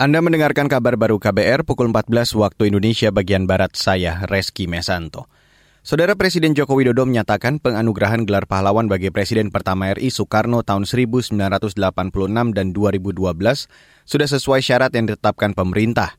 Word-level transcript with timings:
Anda 0.00 0.24
mendengarkan 0.24 0.64
kabar 0.64 0.96
baru 0.96 1.20
KBR 1.20 1.68
pukul 1.68 1.92
14 1.92 2.32
waktu 2.32 2.72
Indonesia 2.72 3.12
bagian 3.12 3.44
Barat 3.44 3.76
saya, 3.76 4.24
Reski 4.24 4.64
Mesanto. 4.64 5.28
Saudara 5.84 6.16
Presiden 6.16 6.56
Joko 6.56 6.72
Widodo 6.72 7.04
menyatakan 7.04 7.60
penganugerahan 7.60 8.24
gelar 8.24 8.48
pahlawan 8.48 8.88
bagi 8.88 9.12
Presiden 9.12 9.52
pertama 9.52 9.92
RI 9.92 10.08
Soekarno 10.08 10.64
tahun 10.64 10.88
1986 10.88 11.36
dan 12.56 12.66
2012 12.72 13.12
sudah 14.08 14.28
sesuai 14.32 14.64
syarat 14.64 14.88
yang 14.96 15.04
ditetapkan 15.04 15.52
pemerintah. 15.52 16.16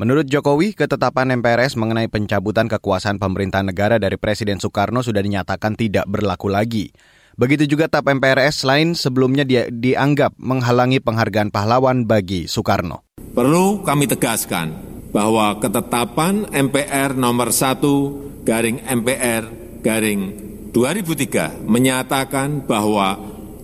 Menurut 0.00 0.24
Jokowi, 0.24 0.72
ketetapan 0.72 1.36
MPRS 1.44 1.76
mengenai 1.76 2.08
pencabutan 2.08 2.64
kekuasaan 2.64 3.20
pemerintah 3.20 3.60
negara 3.60 4.00
dari 4.00 4.16
Presiden 4.16 4.56
Soekarno 4.56 5.04
sudah 5.04 5.20
dinyatakan 5.20 5.76
tidak 5.76 6.08
berlaku 6.08 6.48
lagi. 6.48 6.96
Begitu 7.38 7.70
juga 7.70 7.86
TAP 7.86 8.18
MPRS 8.18 8.66
lain 8.66 8.98
sebelumnya 8.98 9.46
dia 9.46 9.70
dianggap 9.70 10.34
menghalangi 10.42 10.98
penghargaan 10.98 11.54
pahlawan 11.54 12.02
bagi 12.02 12.50
Soekarno. 12.50 13.06
Perlu 13.14 13.86
kami 13.86 14.10
tegaskan 14.10 14.74
bahwa 15.14 15.54
ketetapan 15.62 16.50
MPR 16.50 17.14
nomor 17.14 17.54
1 17.54 18.42
garing 18.42 18.82
MPR 18.82 19.44
garing 19.86 20.20
2003 20.74 21.62
menyatakan 21.62 22.66
bahwa 22.66 23.14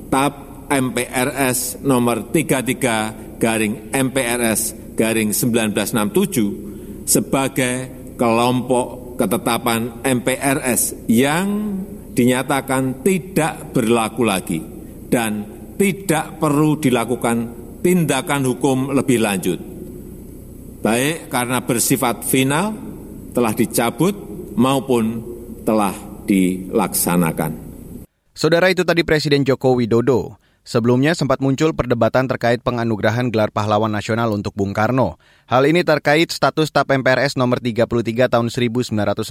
TAP 0.07 0.35
MPRS 0.71 1.83
nomor 1.83 2.31
33 2.31 3.43
garing 3.43 3.91
MPRS 3.91 4.95
garing 4.95 5.35
1967 5.35 7.11
sebagai 7.11 7.91
kelompok 8.15 9.19
ketetapan 9.19 9.99
MPRS 10.07 11.11
yang 11.11 11.83
dinyatakan 12.15 13.03
tidak 13.03 13.75
berlaku 13.75 14.23
lagi 14.23 14.59
dan 15.11 15.45
tidak 15.75 16.39
perlu 16.39 16.79
dilakukan 16.79 17.37
tindakan 17.83 18.43
hukum 18.49 18.95
lebih 18.95 19.19
lanjut, 19.21 19.59
baik 20.81 21.29
karena 21.29 21.61
bersifat 21.61 22.25
final 22.25 22.73
telah 23.35 23.53
dicabut 23.53 24.15
maupun 24.55 25.21
telah 25.67 25.93
dilaksanakan. 26.25 27.53
Saudara 28.35 28.71
itu 28.71 28.83
tadi 28.83 29.03
Presiden 29.07 29.43
Joko 29.47 29.79
Widodo. 29.79 30.39
Sebelumnya 30.65 31.13
sempat 31.13 31.45
muncul 31.45 31.77
perdebatan 31.77 32.25
terkait 32.25 32.65
penganugerahan 32.65 33.29
gelar 33.29 33.53
pahlawan 33.53 33.93
nasional 33.93 34.33
untuk 34.33 34.57
Bung 34.57 34.73
Karno. 34.73 35.21
Hal 35.45 35.69
ini 35.69 35.85
terkait 35.85 36.33
status 36.33 36.73
TAP 36.73 36.89
MPRS 37.05 37.37
nomor 37.37 37.61
33 37.61 38.33
tahun 38.33 38.49
1967 38.49 39.29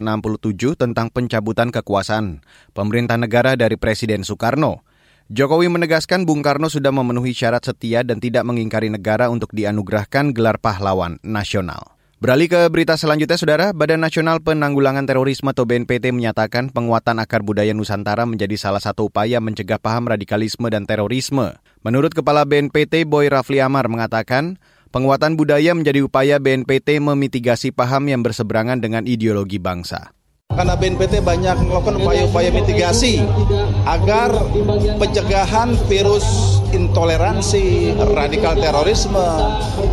tentang 0.77 1.09
pencabutan 1.09 1.73
kekuasaan 1.73 2.45
pemerintah 2.77 3.17
negara 3.17 3.57
dari 3.57 3.81
Presiden 3.81 4.21
Soekarno. 4.21 4.85
Jokowi 5.33 5.73
menegaskan 5.73 6.29
Bung 6.29 6.45
Karno 6.45 6.69
sudah 6.69 6.93
memenuhi 6.93 7.33
syarat 7.33 7.65
setia 7.65 8.05
dan 8.05 8.21
tidak 8.21 8.45
mengingkari 8.45 8.93
negara 8.93 9.33
untuk 9.33 9.49
dianugerahkan 9.57 10.37
gelar 10.37 10.61
pahlawan 10.61 11.17
nasional. 11.25 11.97
Beralih 12.23 12.47
ke 12.47 12.71
berita 12.71 12.95
selanjutnya, 12.95 13.35
Saudara. 13.35 13.75
Badan 13.75 13.99
Nasional 13.99 14.39
Penanggulangan 14.39 15.03
Terorisme 15.03 15.51
atau 15.51 15.67
BNPT 15.67 16.15
menyatakan 16.15 16.71
penguatan 16.71 17.19
akar 17.19 17.43
budaya 17.43 17.75
Nusantara 17.75 18.23
menjadi 18.23 18.55
salah 18.55 18.79
satu 18.79 19.11
upaya 19.11 19.43
mencegah 19.43 19.75
paham 19.75 20.07
radikalisme 20.07 20.71
dan 20.71 20.87
terorisme. 20.87 21.59
Menurut 21.83 22.15
Kepala 22.15 22.47
BNPT 22.47 23.03
Boy 23.03 23.27
Rafli 23.27 23.59
Amar 23.59 23.91
mengatakan, 23.91 24.55
penguatan 24.95 25.35
budaya 25.35 25.75
menjadi 25.75 25.99
upaya 26.07 26.39
BNPT 26.39 27.03
memitigasi 27.03 27.75
paham 27.75 28.07
yang 28.07 28.23
berseberangan 28.23 28.79
dengan 28.79 29.03
ideologi 29.03 29.59
bangsa. 29.59 30.15
Karena 30.53 30.77
BNPT 30.77 31.25
banyak 31.25 31.65
melakukan 31.65 31.97
upaya-upaya 31.97 32.53
mitigasi 32.53 33.25
agar 33.89 34.29
pencegahan 35.01 35.73
virus 35.89 36.59
intoleransi, 36.69 37.97
radikal 38.13 38.57
terorisme 38.57 39.21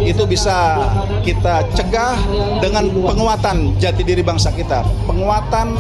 itu 0.05 0.25
bisa 0.29 0.81
kita 1.25 1.65
cegah 1.73 2.17
dengan 2.61 2.89
penguatan 2.93 3.77
jati 3.81 4.05
diri 4.05 4.21
bangsa 4.21 4.53
kita. 4.53 4.85
Penguatan 5.09 5.77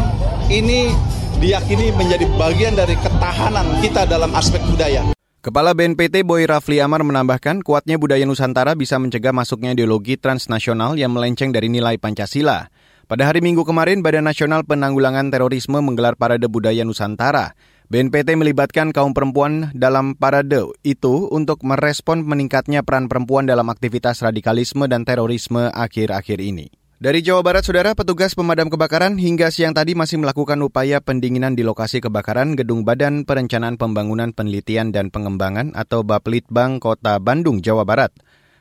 ini 0.48 0.92
diyakini 1.40 1.92
menjadi 1.96 2.28
bagian 2.36 2.76
dari 2.76 2.96
ketahanan 3.00 3.80
kita 3.80 4.04
dalam 4.04 4.32
aspek 4.36 4.60
budaya. 4.68 5.04
Kepala 5.40 5.72
BNPT 5.72 6.20
Boy 6.20 6.44
Rafli 6.44 6.84
Amar 6.84 7.00
menambahkan 7.00 7.64
kuatnya 7.64 7.96
budaya 7.96 8.28
Nusantara 8.28 8.76
bisa 8.76 9.00
mencegah 9.00 9.32
masuknya 9.32 9.72
ideologi 9.72 10.20
transnasional 10.20 11.00
yang 11.00 11.16
melenceng 11.16 11.48
dari 11.48 11.72
nilai 11.72 11.96
Pancasila. 11.96 12.68
Pada 13.10 13.26
hari 13.26 13.42
Minggu 13.42 13.66
kemarin, 13.66 14.06
Badan 14.06 14.22
Nasional 14.22 14.62
Penanggulangan 14.62 15.34
Terorisme 15.34 15.82
menggelar 15.82 16.14
Parade 16.14 16.46
Budaya 16.46 16.86
Nusantara. 16.86 17.58
BNPT 17.90 18.38
melibatkan 18.38 18.94
kaum 18.94 19.18
perempuan 19.18 19.74
dalam 19.74 20.14
parade 20.14 20.62
itu 20.86 21.26
untuk 21.26 21.66
merespon 21.66 22.22
meningkatnya 22.22 22.86
peran 22.86 23.10
perempuan 23.10 23.50
dalam 23.50 23.66
aktivitas 23.66 24.22
radikalisme 24.22 24.86
dan 24.86 25.02
terorisme 25.02 25.74
akhir-akhir 25.74 26.38
ini. 26.38 26.70
Dari 27.02 27.18
Jawa 27.18 27.42
Barat, 27.42 27.66
Saudara, 27.66 27.98
petugas 27.98 28.38
pemadam 28.38 28.70
kebakaran 28.70 29.18
hingga 29.18 29.50
siang 29.50 29.74
tadi 29.74 29.98
masih 29.98 30.22
melakukan 30.22 30.62
upaya 30.62 31.02
pendinginan 31.02 31.58
di 31.58 31.66
lokasi 31.66 31.98
kebakaran 31.98 32.54
Gedung 32.54 32.86
Badan 32.86 33.26
Perencanaan 33.26 33.74
Pembangunan 33.74 34.30
Penelitian 34.30 34.94
dan 34.94 35.10
Pengembangan 35.10 35.74
atau 35.74 36.06
Baplitbang 36.06 36.78
Kota 36.78 37.18
Bandung, 37.18 37.58
Jawa 37.58 37.82
Barat. 37.82 38.14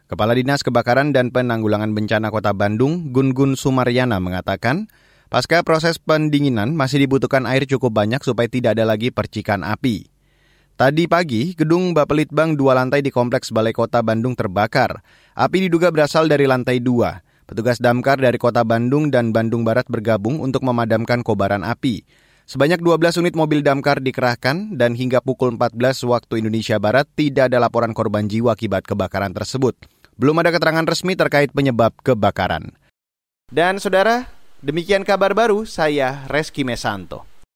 Kepala 0.10 0.34
Dinas 0.34 0.66
Kebakaran 0.66 1.14
dan 1.14 1.30
Penanggulangan 1.30 1.94
Bencana 1.94 2.34
Kota 2.34 2.50
Bandung, 2.50 3.14
Gun 3.14 3.30
Gun 3.38 3.54
Sumaryana 3.54 4.18
mengatakan, 4.18 4.90
pasca 5.30 5.62
proses 5.62 6.02
pendinginan 6.02 6.74
masih 6.74 7.06
dibutuhkan 7.06 7.46
air 7.46 7.70
cukup 7.70 7.94
banyak 7.94 8.18
supaya 8.26 8.50
tidak 8.50 8.74
ada 8.74 8.90
lagi 8.90 9.14
percikan 9.14 9.62
api. 9.62 10.10
Tadi 10.74 11.06
pagi, 11.06 11.54
gedung 11.54 11.94
Bapelitbang 11.94 12.58
dua 12.58 12.74
lantai 12.74 13.06
di 13.06 13.14
Kompleks 13.14 13.54
Balai 13.54 13.70
Kota 13.70 14.02
Bandung 14.02 14.34
terbakar. 14.34 15.06
Api 15.38 15.70
diduga 15.70 15.94
berasal 15.94 16.26
dari 16.26 16.50
lantai 16.50 16.82
dua. 16.82 17.22
Petugas 17.46 17.78
damkar 17.78 18.18
dari 18.18 18.42
Kota 18.42 18.66
Bandung 18.66 19.14
dan 19.14 19.30
Bandung 19.30 19.62
Barat 19.62 19.86
bergabung 19.86 20.42
untuk 20.42 20.66
memadamkan 20.66 21.22
kobaran 21.22 21.62
api. 21.62 22.02
Sebanyak 22.50 22.82
12 22.82 23.22
unit 23.22 23.38
mobil 23.38 23.62
damkar 23.62 24.02
dikerahkan 24.02 24.74
dan 24.74 24.98
hingga 24.98 25.22
pukul 25.22 25.54
14 25.54 26.02
waktu 26.10 26.42
Indonesia 26.42 26.82
Barat 26.82 27.06
tidak 27.14 27.54
ada 27.54 27.62
laporan 27.62 27.94
korban 27.94 28.26
jiwa 28.26 28.58
akibat 28.58 28.90
kebakaran 28.90 29.38
tersebut. 29.38 29.99
Belum 30.20 30.36
ada 30.36 30.52
keterangan 30.52 30.84
resmi 30.84 31.16
terkait 31.16 31.48
penyebab 31.56 31.96
kebakaran. 32.04 32.76
Dan 33.48 33.80
saudara, 33.80 34.28
demikian 34.60 35.08
kabar 35.08 35.32
baru 35.32 35.64
saya 35.64 36.28
Reski 36.28 36.68
Mesanto. 36.68 37.24